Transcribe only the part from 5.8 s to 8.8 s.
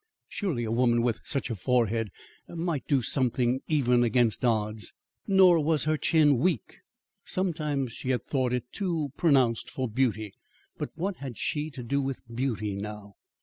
her chin weak; sometimes she had thought it